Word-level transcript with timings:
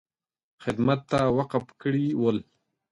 خدمت 0.63 0.99
ته 1.11 1.19
وقف 1.37 1.65
کړي 1.81 2.05
ول. 2.21 2.37